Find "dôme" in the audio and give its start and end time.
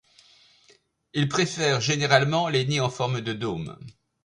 3.33-3.77